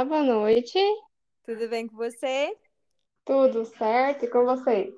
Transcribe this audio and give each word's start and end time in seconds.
Olá, 0.00 0.08
boa 0.08 0.22
noite. 0.22 0.78
Tudo 1.44 1.68
bem 1.68 1.86
com 1.86 1.94
você? 1.94 2.56
Tudo 3.22 3.66
certo? 3.66 4.24
E 4.24 4.28
com 4.28 4.46
vocês? 4.46 4.94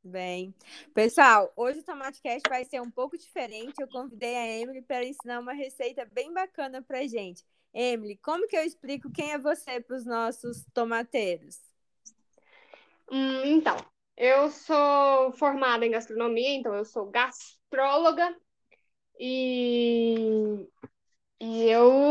Bem. 0.00 0.54
Pessoal, 0.94 1.52
hoje 1.56 1.80
o 1.80 1.82
Tomate 1.82 2.22
Cast 2.22 2.48
vai 2.48 2.64
ser 2.64 2.80
um 2.80 2.88
pouco 2.88 3.18
diferente. 3.18 3.80
Eu 3.80 3.88
convidei 3.88 4.36
a 4.36 4.46
Emily 4.46 4.80
para 4.80 5.04
ensinar 5.04 5.40
uma 5.40 5.52
receita 5.52 6.08
bem 6.12 6.32
bacana 6.32 6.80
pra 6.80 7.04
gente. 7.08 7.44
Emily, 7.74 8.16
como 8.18 8.46
que 8.46 8.56
eu 8.56 8.62
explico 8.62 9.10
quem 9.10 9.32
é 9.32 9.38
você 9.38 9.80
para 9.80 9.96
os 9.96 10.06
nossos 10.06 10.64
tomateiros? 10.72 11.58
Hum, 13.10 13.42
então, 13.44 13.76
eu 14.16 14.50
sou 14.50 15.32
formada 15.32 15.84
em 15.84 15.90
gastronomia, 15.90 16.50
então 16.50 16.72
eu 16.76 16.84
sou 16.84 17.10
gastróloga 17.10 18.36
e, 19.18 20.64
e 21.40 21.68
eu 21.68 22.07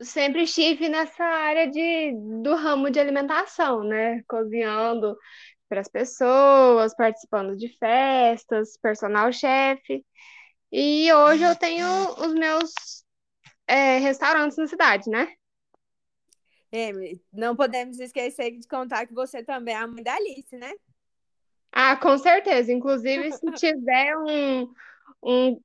sempre 0.00 0.42
estive 0.42 0.88
nessa 0.88 1.24
área 1.24 1.70
de, 1.70 2.12
do 2.42 2.54
ramo 2.54 2.90
de 2.90 2.98
alimentação, 2.98 3.84
né? 3.84 4.22
Cozinhando 4.28 5.16
para 5.68 5.80
as 5.80 5.88
pessoas, 5.88 6.94
participando 6.96 7.56
de 7.56 7.68
festas, 7.78 8.76
personal 8.78 9.32
chefe. 9.32 10.04
E 10.72 11.12
hoje 11.12 11.44
eu 11.44 11.56
tenho 11.56 11.86
os 12.18 12.34
meus 12.34 12.72
é, 13.66 13.98
restaurantes 13.98 14.56
na 14.56 14.66
cidade, 14.66 15.08
né? 15.08 15.32
Emily, 16.72 17.20
não 17.32 17.56
podemos 17.56 17.98
esquecer 17.98 18.52
de 18.52 18.66
contar 18.68 19.06
que 19.06 19.14
você 19.14 19.42
também 19.42 19.74
é 19.74 19.78
a 19.78 19.86
mãe 19.86 20.02
da 20.02 20.14
Alice, 20.14 20.56
né? 20.56 20.72
Ah, 21.72 21.96
com 21.96 22.16
certeza. 22.18 22.72
Inclusive, 22.72 23.32
se 23.32 23.50
tiver 23.54 24.16
um, 24.16 24.72
um 25.22 25.60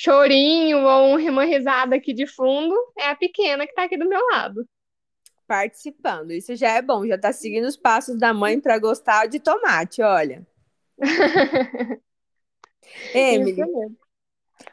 chorinho 0.00 0.78
ou 0.78 1.18
uma 1.18 1.44
risada 1.44 1.96
aqui 1.96 2.14
de 2.14 2.24
fundo, 2.24 2.72
é 2.96 3.08
a 3.08 3.16
pequena 3.16 3.64
que 3.64 3.72
está 3.72 3.82
aqui 3.82 3.98
do 3.98 4.08
meu 4.08 4.24
lado. 4.30 4.64
Participando. 5.44 6.30
Isso 6.30 6.54
já 6.54 6.70
é 6.74 6.80
bom, 6.80 7.04
já 7.04 7.16
está 7.16 7.32
seguindo 7.32 7.64
os 7.66 7.76
passos 7.76 8.16
da 8.16 8.32
mãe 8.32 8.60
para 8.60 8.78
gostar 8.78 9.26
de 9.26 9.40
tomate, 9.40 10.00
olha. 10.00 10.46
Emily, 13.12 13.60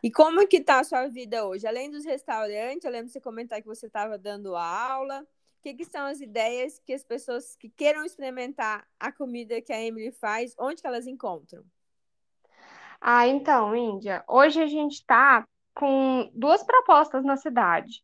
e 0.04 0.12
como 0.12 0.48
que 0.48 0.62
tá 0.62 0.82
a 0.82 0.84
sua 0.84 1.08
vida 1.08 1.44
hoje? 1.48 1.66
Além 1.66 1.90
dos 1.90 2.06
restaurantes, 2.06 2.86
eu 2.86 2.92
lembro 2.92 3.08
de 3.08 3.14
você 3.14 3.20
comentar 3.20 3.60
que 3.60 3.68
você 3.68 3.88
estava 3.88 4.20
dando 4.20 4.56
aula. 4.56 5.22
O 5.22 5.64
que, 5.64 5.74
que 5.74 5.86
são 5.86 6.06
as 6.06 6.22
ideias 6.22 6.80
que 6.86 6.94
as 6.94 7.04
pessoas 7.04 7.56
que 7.56 7.68
queiram 7.68 8.06
experimentar 8.06 8.88
a 9.00 9.12
comida 9.12 9.60
que 9.60 9.74
a 9.74 9.82
Emily 9.82 10.12
faz, 10.12 10.54
onde 10.60 10.84
que 10.84 10.88
elas 10.88 11.08
encontram? 11.08 11.66
Ah, 13.08 13.28
então, 13.28 13.76
Índia, 13.76 14.24
hoje 14.28 14.60
a 14.60 14.66
gente 14.66 14.94
está 14.94 15.46
com 15.76 16.28
duas 16.34 16.64
propostas 16.64 17.24
na 17.24 17.38
cidade. 17.38 18.02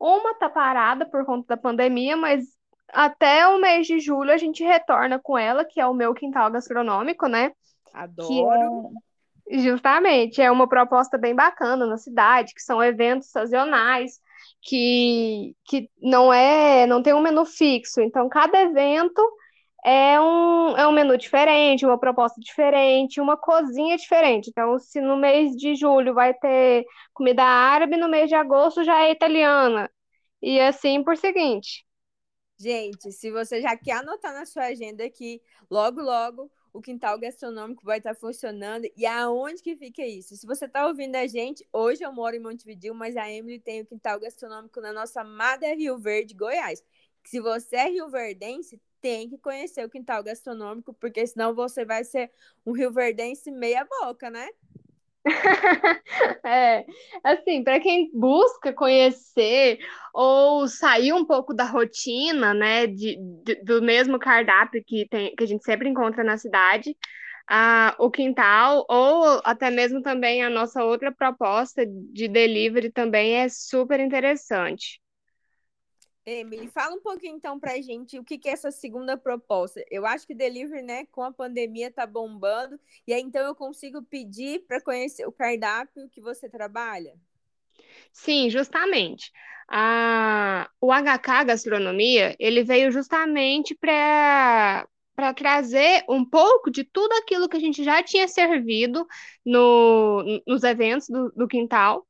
Uma 0.00 0.30
está 0.30 0.48
parada 0.48 1.04
por 1.04 1.22
conta 1.26 1.48
da 1.48 1.56
pandemia, 1.60 2.16
mas 2.16 2.46
até 2.90 3.46
o 3.46 3.60
mês 3.60 3.86
de 3.86 4.00
julho 4.00 4.32
a 4.32 4.38
gente 4.38 4.64
retorna 4.64 5.18
com 5.18 5.36
ela, 5.36 5.66
que 5.66 5.78
é 5.78 5.86
o 5.86 5.92
meu 5.92 6.14
quintal 6.14 6.50
gastronômico, 6.50 7.26
né? 7.26 7.52
Adoro. 7.92 8.90
É, 9.50 9.58
justamente, 9.58 10.40
é 10.40 10.50
uma 10.50 10.66
proposta 10.66 11.18
bem 11.18 11.34
bacana 11.34 11.84
na 11.84 11.98
cidade, 11.98 12.54
que 12.54 12.62
são 12.62 12.82
eventos 12.82 13.28
sazonais, 13.28 14.12
que, 14.62 15.54
que 15.66 15.90
não 16.00 16.32
é, 16.32 16.86
não 16.86 17.02
tem 17.02 17.12
um 17.12 17.20
menu 17.20 17.44
fixo. 17.44 18.00
Então, 18.00 18.30
cada 18.30 18.62
evento 18.62 19.22
é 19.84 20.20
um, 20.20 20.76
é 20.76 20.86
um 20.86 20.92
menu 20.92 21.16
diferente, 21.16 21.86
uma 21.86 21.98
proposta 21.98 22.40
diferente, 22.40 23.20
uma 23.20 23.36
cozinha 23.36 23.96
diferente. 23.96 24.50
Então, 24.50 24.78
se 24.78 25.00
no 25.00 25.16
mês 25.16 25.56
de 25.56 25.74
julho 25.74 26.14
vai 26.14 26.34
ter 26.34 26.84
comida 27.14 27.42
árabe, 27.44 27.96
no 27.96 28.08
mês 28.08 28.28
de 28.28 28.34
agosto 28.34 28.84
já 28.84 29.04
é 29.04 29.12
italiana. 29.12 29.90
E 30.42 30.60
assim 30.60 31.02
por 31.02 31.16
seguinte. 31.16 31.86
Gente, 32.60 33.12
se 33.12 33.30
você 33.30 33.60
já 33.62 33.76
quer 33.76 33.92
anotar 33.92 34.32
na 34.32 34.44
sua 34.44 34.64
agenda 34.64 35.08
que 35.08 35.40
logo, 35.70 36.00
logo 36.00 36.50
o 36.72 36.80
quintal 36.80 37.18
gastronômico 37.18 37.84
vai 37.84 37.98
estar 37.98 38.14
funcionando. 38.14 38.88
E 38.96 39.06
aonde 39.06 39.62
que 39.62 39.76
fica 39.76 40.04
isso? 40.04 40.36
Se 40.36 40.46
você 40.46 40.64
está 40.66 40.86
ouvindo 40.86 41.16
a 41.16 41.26
gente, 41.26 41.66
hoje 41.72 42.04
eu 42.04 42.12
moro 42.12 42.36
em 42.36 42.40
Montevideo, 42.40 42.94
mas 42.94 43.16
a 43.16 43.30
Emily 43.30 43.60
tem 43.60 43.80
o 43.80 43.86
quintal 43.86 44.18
gastronômico 44.20 44.80
na 44.80 44.92
nossa 44.92 45.20
amada 45.20 45.72
Rio 45.74 45.98
Verde, 45.98 46.34
Goiás. 46.34 46.82
Se 47.24 47.40
você 47.40 47.76
é 47.76 47.88
rioverdense, 47.90 48.80
tem 49.00 49.28
que 49.28 49.38
conhecer 49.38 49.84
o 49.84 49.90
quintal 49.90 50.22
gastronômico, 50.22 50.94
porque 50.94 51.26
senão 51.26 51.54
você 51.54 51.84
vai 51.84 52.04
ser 52.04 52.30
um 52.66 52.72
rioverdense 52.72 53.50
meia 53.50 53.84
boca, 53.84 54.30
né? 54.30 54.48
é, 56.44 56.84
assim, 57.22 57.62
para 57.62 57.80
quem 57.80 58.10
busca 58.12 58.72
conhecer 58.72 59.78
ou 60.14 60.66
sair 60.66 61.12
um 61.12 61.24
pouco 61.24 61.52
da 61.52 61.64
rotina, 61.64 62.54
né, 62.54 62.86
de, 62.86 63.16
de, 63.44 63.56
do 63.56 63.82
mesmo 63.82 64.18
cardápio 64.18 64.82
que, 64.84 65.06
tem, 65.08 65.34
que 65.34 65.44
a 65.44 65.46
gente 65.46 65.64
sempre 65.64 65.88
encontra 65.88 66.24
na 66.24 66.36
cidade, 66.38 66.96
a, 67.48 67.94
o 67.98 68.10
quintal, 68.10 68.84
ou 68.88 69.40
até 69.44 69.70
mesmo 69.70 70.02
também 70.02 70.42
a 70.42 70.50
nossa 70.50 70.84
outra 70.84 71.10
proposta 71.12 71.84
de 71.86 72.28
delivery 72.28 72.90
também 72.90 73.36
é 73.36 73.48
super 73.48 74.00
interessante. 74.00 75.00
Emily, 76.28 76.68
fala 76.68 76.94
um 76.94 77.00
pouquinho 77.00 77.36
então 77.36 77.58
pra 77.58 77.80
gente 77.80 78.18
o 78.18 78.24
que, 78.24 78.36
que 78.36 78.48
é 78.48 78.52
essa 78.52 78.70
segunda 78.70 79.16
proposta. 79.16 79.82
Eu 79.90 80.04
acho 80.04 80.26
que 80.26 80.34
delivery, 80.34 80.82
né, 80.82 81.06
com 81.06 81.22
a 81.22 81.32
pandemia 81.32 81.90
tá 81.90 82.06
bombando, 82.06 82.78
e 83.06 83.14
aí 83.14 83.22
então 83.22 83.44
eu 83.46 83.54
consigo 83.54 84.02
pedir 84.02 84.60
para 84.66 84.80
conhecer 84.80 85.26
o 85.26 85.32
cardápio 85.32 86.08
que 86.10 86.20
você 86.20 86.48
trabalha? 86.48 87.14
Sim, 88.12 88.50
justamente. 88.50 89.32
A, 89.68 90.68
o 90.80 90.92
HK 90.92 91.44
Gastronomia, 91.44 92.36
ele 92.38 92.62
veio 92.62 92.90
justamente 92.90 93.74
para 93.74 94.86
para 95.14 95.34
trazer 95.34 96.04
um 96.08 96.24
pouco 96.24 96.70
de 96.70 96.84
tudo 96.84 97.12
aquilo 97.14 97.48
que 97.48 97.56
a 97.56 97.60
gente 97.60 97.82
já 97.82 98.00
tinha 98.04 98.28
servido 98.28 99.04
no, 99.44 100.22
nos 100.46 100.62
eventos 100.62 101.08
do, 101.08 101.32
do 101.32 101.48
quintal, 101.48 102.06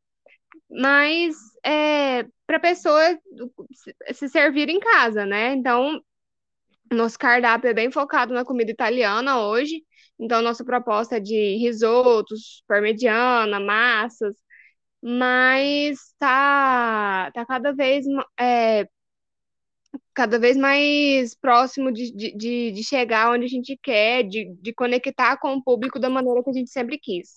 mas 0.70 1.34
é, 1.64 2.24
para 2.46 2.56
a 2.56 2.60
pessoa 2.60 3.18
se 4.12 4.28
servir 4.28 4.68
em 4.68 4.80
casa, 4.80 5.24
né? 5.26 5.54
Então, 5.54 6.00
nosso 6.92 7.18
cardápio 7.18 7.68
é 7.70 7.74
bem 7.74 7.90
focado 7.90 8.34
na 8.34 8.44
comida 8.44 8.70
italiana 8.70 9.40
hoje. 9.40 9.84
Então, 10.18 10.42
nossa 10.42 10.64
proposta 10.64 11.16
é 11.16 11.20
de 11.20 11.56
risotos, 11.58 12.62
parmegiana, 12.66 13.60
massas, 13.60 14.36
mas 15.02 16.14
tá, 16.18 17.30
tá 17.32 17.46
cada 17.46 17.72
vez 17.74 18.06
é, 18.40 18.88
cada 20.14 20.38
vez 20.38 20.56
mais 20.56 21.34
próximo 21.34 21.92
de, 21.92 22.12
de, 22.12 22.72
de 22.72 22.84
chegar 22.84 23.30
onde 23.32 23.44
a 23.46 23.48
gente 23.48 23.76
quer, 23.82 24.22
de, 24.24 24.54
de 24.60 24.72
conectar 24.74 25.38
com 25.38 25.54
o 25.54 25.62
público 25.62 25.98
da 25.98 26.10
maneira 26.10 26.42
que 26.42 26.50
a 26.50 26.52
gente 26.52 26.70
sempre 26.70 26.98
quis. 26.98 27.34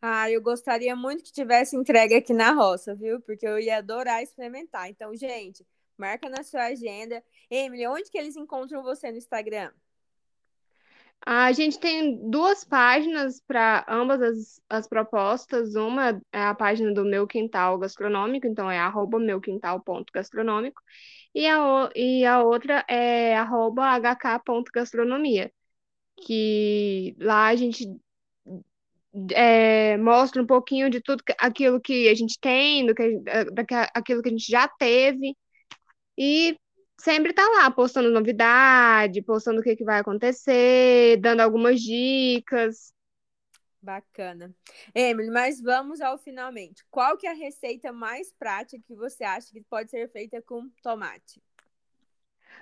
Ah, 0.00 0.30
eu 0.30 0.40
gostaria 0.40 0.94
muito 0.94 1.24
que 1.24 1.32
tivesse 1.32 1.76
entregue 1.76 2.14
aqui 2.14 2.32
na 2.32 2.52
roça, 2.52 2.94
viu? 2.94 3.20
Porque 3.20 3.46
eu 3.46 3.58
ia 3.58 3.78
adorar 3.78 4.22
experimentar. 4.22 4.88
Então, 4.88 5.14
gente, 5.16 5.66
marca 5.96 6.28
na 6.28 6.42
sua 6.44 6.66
agenda. 6.66 7.22
Emily, 7.50 7.86
onde 7.86 8.10
que 8.10 8.18
eles 8.18 8.36
encontram 8.36 8.82
você 8.82 9.10
no 9.10 9.18
Instagram? 9.18 9.72
A 11.26 11.52
gente 11.52 11.78
tem 11.80 12.30
duas 12.30 12.64
páginas 12.64 13.40
para 13.40 13.84
ambas 13.88 14.22
as, 14.22 14.60
as 14.68 14.88
propostas. 14.88 15.74
Uma 15.74 16.20
é 16.32 16.42
a 16.42 16.54
página 16.54 16.92
do 16.94 17.04
Meu 17.04 17.26
Quintal 17.26 17.76
Gastronômico, 17.78 18.46
então 18.46 18.70
é 18.70 18.78
arroba 18.78 19.18
meuquintal.gastronômico. 19.18 20.80
E 21.34 21.46
a, 21.46 21.90
e 21.94 22.24
a 22.24 22.42
outra 22.42 22.84
é 22.88 23.36
arroba 23.36 23.84
hk.gastronomia, 23.98 25.52
que 26.16 27.16
lá 27.18 27.48
a 27.48 27.56
gente 27.56 27.84
é, 29.32 29.96
mostra 29.96 30.42
um 30.42 30.46
pouquinho 30.46 30.90
de 30.90 31.00
tudo 31.00 31.22
aquilo 31.38 31.80
que 31.80 32.08
a 32.08 32.14
gente 32.14 32.38
tem, 32.40 32.86
do 32.86 32.94
que, 32.94 33.18
daquilo 33.94 34.22
que 34.22 34.28
a 34.28 34.32
gente 34.32 34.50
já 34.50 34.68
teve. 34.68 35.36
E 36.16 36.56
sempre 37.00 37.32
tá 37.32 37.46
lá 37.48 37.70
postando 37.70 38.10
novidade, 38.10 39.22
postando 39.22 39.60
o 39.60 39.62
que, 39.62 39.76
que 39.76 39.84
vai 39.84 40.00
acontecer, 40.00 41.16
dando 41.20 41.40
algumas 41.40 41.80
dicas. 41.80 42.92
Bacana. 43.80 44.54
Emily, 44.94 45.30
mas 45.30 45.60
vamos 45.60 46.00
ao 46.00 46.18
finalmente. 46.18 46.84
Qual 46.90 47.16
que 47.16 47.26
é 47.26 47.30
a 47.30 47.34
receita 47.34 47.92
mais 47.92 48.32
prática 48.32 48.82
que 48.86 48.94
você 48.94 49.22
acha 49.24 49.50
que 49.50 49.62
pode 49.62 49.90
ser 49.90 50.10
feita 50.10 50.42
com 50.42 50.68
tomate? 50.82 51.40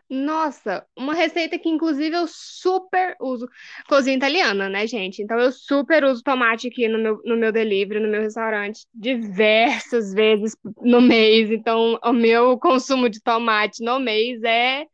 Nossa, 0.08 0.86
uma 0.96 1.14
receita 1.14 1.58
que 1.58 1.68
inclusive 1.68 2.14
eu 2.16 2.28
super 2.28 3.16
uso. 3.20 3.48
Cozinha 3.88 4.16
italiana, 4.16 4.68
né, 4.68 4.86
gente? 4.86 5.20
Então 5.20 5.36
eu 5.38 5.50
super 5.50 6.04
uso 6.04 6.22
tomate 6.22 6.68
aqui 6.68 6.86
no 6.86 6.96
meu, 6.98 7.20
no 7.24 7.36
meu 7.36 7.50
delivery, 7.50 7.98
no 7.98 8.08
meu 8.08 8.20
restaurante, 8.22 8.86
diversas 8.94 10.12
vezes 10.14 10.56
no 10.80 11.00
mês. 11.00 11.50
Então 11.50 11.98
o 12.04 12.12
meu 12.12 12.56
consumo 12.58 13.08
de 13.08 13.20
tomate 13.20 13.82
no 13.82 13.98
mês 13.98 14.40
é 14.44 14.86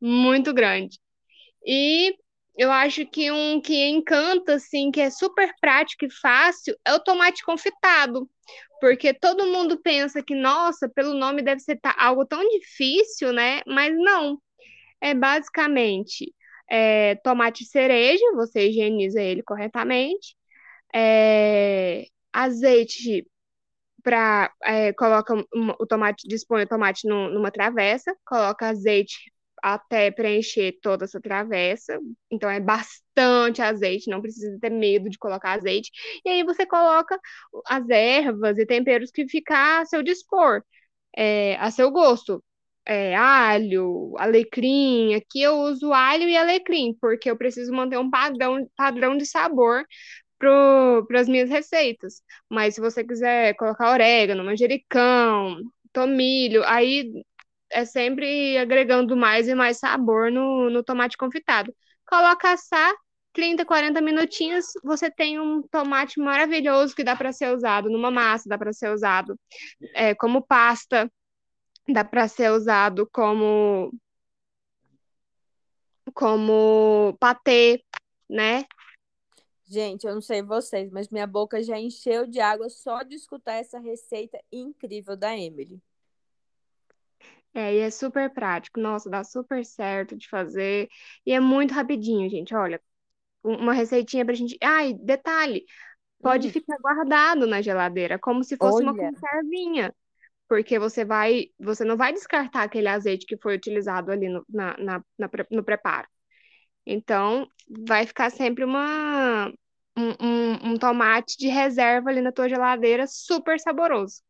muito 0.00 0.54
grande. 0.54 0.98
E 1.66 2.14
eu 2.56 2.70
acho 2.70 3.06
que 3.06 3.30
um 3.30 3.60
que 3.60 3.86
encanta, 3.88 4.54
assim, 4.54 4.90
que 4.90 5.00
é 5.00 5.10
super 5.10 5.52
prático 5.60 6.04
e 6.06 6.10
fácil, 6.10 6.76
é 6.84 6.94
o 6.94 7.00
tomate 7.00 7.44
confitado. 7.44 8.28
Porque 8.80 9.14
todo 9.14 9.46
mundo 9.46 9.80
pensa 9.82 10.22
que, 10.22 10.34
nossa, 10.34 10.88
pelo 10.88 11.14
nome 11.14 11.42
deve 11.42 11.60
ser 11.60 11.78
algo 11.98 12.26
tão 12.26 12.40
difícil, 12.50 13.32
né? 13.32 13.62
Mas 13.66 13.94
não. 13.96 14.38
É 15.00 15.14
basicamente 15.14 16.34
é, 16.70 17.16
tomate 17.16 17.64
cereja, 17.64 18.24
você 18.34 18.68
higieniza 18.68 19.20
ele 19.22 19.42
corretamente. 19.42 20.36
É, 20.94 22.06
azeite 22.32 23.26
para 24.02 24.52
é, 24.62 24.92
coloca 24.92 25.34
o 25.80 25.86
tomate, 25.86 26.28
dispõe 26.28 26.64
o 26.64 26.68
tomate 26.68 27.06
numa 27.08 27.50
travessa, 27.50 28.14
coloca 28.26 28.68
azeite 28.68 29.32
até 29.64 30.10
preencher 30.10 30.78
toda 30.82 31.06
essa 31.06 31.18
travessa. 31.20 31.98
Então 32.30 32.50
é 32.50 32.60
bastante 32.60 33.62
azeite, 33.62 34.10
não 34.10 34.20
precisa 34.20 34.58
ter 34.60 34.70
medo 34.70 35.08
de 35.08 35.18
colocar 35.18 35.52
azeite. 35.52 35.90
E 36.24 36.28
aí 36.28 36.44
você 36.44 36.66
coloca 36.66 37.18
as 37.66 37.88
ervas 37.88 38.58
e 38.58 38.66
temperos 38.66 39.10
que 39.10 39.26
ficar 39.26 39.82
a 39.82 39.86
seu 39.86 40.02
dispor, 40.02 40.62
é, 41.16 41.56
a 41.56 41.70
seu 41.70 41.90
gosto. 41.90 42.44
É, 42.86 43.16
alho, 43.16 44.14
alecrim. 44.18 45.14
Aqui 45.14 45.40
eu 45.42 45.56
uso 45.60 45.92
alho 45.94 46.28
e 46.28 46.36
alecrim, 46.36 46.94
porque 47.00 47.30
eu 47.30 47.36
preciso 47.36 47.72
manter 47.72 47.98
um 47.98 48.10
padrão, 48.10 48.68
padrão 48.76 49.16
de 49.16 49.24
sabor 49.24 49.84
para 50.38 51.20
as 51.20 51.28
minhas 51.28 51.48
receitas. 51.50 52.22
Mas 52.50 52.74
se 52.74 52.80
você 52.82 53.02
quiser 53.04 53.54
colocar 53.56 53.90
orégano, 53.92 54.44
manjericão, 54.44 55.56
tomilho, 55.92 56.62
aí 56.66 57.10
é 57.74 57.84
sempre 57.84 58.56
agregando 58.56 59.16
mais 59.16 59.48
e 59.48 59.54
mais 59.54 59.78
sabor 59.78 60.30
no, 60.30 60.70
no 60.70 60.82
tomate 60.82 61.16
confitado. 61.16 61.74
Coloca 62.06 62.52
assar, 62.52 62.94
30, 63.32 63.64
40 63.64 64.00
minutinhos, 64.00 64.66
você 64.84 65.10
tem 65.10 65.40
um 65.40 65.60
tomate 65.62 66.20
maravilhoso 66.20 66.94
que 66.94 67.02
dá 67.02 67.16
para 67.16 67.32
ser 67.32 67.52
usado 67.52 67.90
numa 67.90 68.10
massa, 68.10 68.48
dá 68.48 68.56
para 68.56 68.72
ser 68.72 68.92
usado 68.92 69.38
é, 69.94 70.14
como 70.14 70.40
pasta, 70.40 71.10
dá 71.88 72.04
para 72.04 72.28
ser 72.28 72.52
usado 72.52 73.08
como 73.12 73.92
como 76.14 77.16
patê, 77.18 77.82
né? 78.30 78.64
Gente, 79.66 80.06
eu 80.06 80.14
não 80.14 80.20
sei 80.20 80.42
vocês, 80.42 80.90
mas 80.92 81.08
minha 81.08 81.26
boca 81.26 81.60
já 81.60 81.76
encheu 81.76 82.26
de 82.26 82.38
água 82.38 82.68
só 82.68 83.02
de 83.02 83.16
escutar 83.16 83.54
essa 83.54 83.80
receita 83.80 84.38
incrível 84.52 85.16
da 85.16 85.36
Emily. 85.36 85.82
É, 87.54 87.74
e 87.74 87.78
é 87.78 87.90
super 87.90 88.30
prático. 88.30 88.80
Nossa, 88.80 89.08
dá 89.08 89.22
super 89.22 89.64
certo 89.64 90.16
de 90.16 90.28
fazer. 90.28 90.88
E 91.24 91.32
é 91.32 91.40
muito 91.40 91.72
rapidinho, 91.72 92.28
gente. 92.28 92.54
Olha, 92.54 92.80
uma 93.42 93.72
receitinha 93.72 94.24
pra 94.24 94.34
gente. 94.34 94.58
Ai, 94.62 94.94
detalhe, 94.94 95.64
pode 96.20 96.48
hum. 96.48 96.50
ficar 96.50 96.76
guardado 96.78 97.46
na 97.46 97.62
geladeira, 97.62 98.18
como 98.18 98.42
se 98.44 98.56
fosse 98.56 98.82
Olha. 98.82 98.92
uma 98.92 98.96
conservinha. 98.96 99.94
Porque 100.48 100.78
você 100.78 101.04
vai, 101.04 101.46
você 101.58 101.84
não 101.84 101.96
vai 101.96 102.12
descartar 102.12 102.64
aquele 102.64 102.88
azeite 102.88 103.26
que 103.26 103.36
foi 103.38 103.56
utilizado 103.56 104.12
ali 104.12 104.28
no, 104.28 104.44
na, 104.48 104.76
na, 104.78 105.04
na 105.18 105.30
no 105.50 105.64
preparo. 105.64 106.06
Então, 106.86 107.48
vai 107.86 108.06
ficar 108.06 108.30
sempre 108.30 108.64
uma, 108.64 109.48
um, 109.96 110.10
um, 110.20 110.72
um 110.72 110.78
tomate 110.78 111.36
de 111.38 111.48
reserva 111.48 112.10
ali 112.10 112.20
na 112.20 112.32
tua 112.32 112.48
geladeira, 112.48 113.06
super 113.06 113.58
saboroso. 113.58 114.22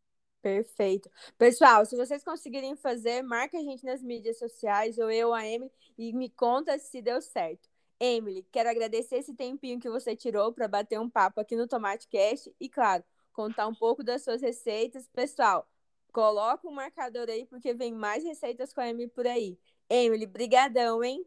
Perfeito. 0.44 1.10
Pessoal, 1.38 1.86
se 1.86 1.96
vocês 1.96 2.22
conseguirem 2.22 2.76
fazer, 2.76 3.22
marca 3.22 3.56
a 3.56 3.62
gente 3.62 3.82
nas 3.82 4.02
mídias 4.02 4.38
sociais, 4.38 4.98
ou 4.98 5.10
eu, 5.10 5.32
a 5.32 5.42
Emily, 5.46 5.72
e 5.96 6.12
me 6.12 6.28
conta 6.28 6.78
se 6.78 7.00
deu 7.00 7.18
certo. 7.22 7.66
Emily, 7.98 8.46
quero 8.52 8.68
agradecer 8.68 9.16
esse 9.16 9.32
tempinho 9.32 9.80
que 9.80 9.88
você 9.88 10.14
tirou 10.14 10.52
para 10.52 10.68
bater 10.68 11.00
um 11.00 11.08
papo 11.08 11.40
aqui 11.40 11.56
no 11.56 11.66
Tomate 11.66 12.06
Cast 12.08 12.54
e, 12.60 12.68
claro, 12.68 13.02
contar 13.32 13.66
um 13.66 13.74
pouco 13.74 14.04
das 14.04 14.22
suas 14.22 14.42
receitas. 14.42 15.08
Pessoal, 15.14 15.66
coloca 16.12 16.68
um 16.68 16.72
marcador 16.72 17.30
aí, 17.30 17.46
porque 17.46 17.72
vem 17.72 17.94
mais 17.94 18.22
receitas 18.22 18.74
com 18.74 18.82
a 18.82 18.88
Emily 18.90 19.08
por 19.08 19.26
aí. 19.26 19.58
Emily, 19.88 20.26
brigadão, 20.26 21.02
hein? 21.02 21.24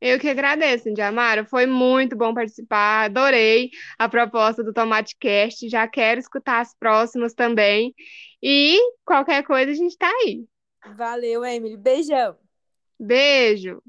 Eu 0.00 0.18
que 0.18 0.28
agradeço, 0.28 0.88
Indiamara. 0.88 1.44
Foi 1.44 1.66
muito 1.66 2.16
bom 2.16 2.32
participar. 2.32 3.06
Adorei 3.06 3.70
a 3.98 4.08
proposta 4.08 4.62
do 4.62 4.72
Tomate 4.72 5.16
Cast. 5.18 5.68
Já 5.68 5.88
quero 5.88 6.20
escutar 6.20 6.60
as 6.60 6.74
próximas 6.74 7.34
também. 7.34 7.94
E 8.42 8.78
qualquer 9.04 9.42
coisa 9.44 9.72
a 9.72 9.74
gente 9.74 9.96
tá 9.96 10.08
aí. 10.08 10.44
Valeu, 10.94 11.44
Emily. 11.44 11.76
Beijão. 11.76 12.36
Beijo. 12.98 13.82